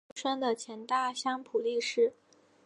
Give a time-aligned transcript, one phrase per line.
[0.03, 2.13] 清国胜雄出身的前大相扑力士。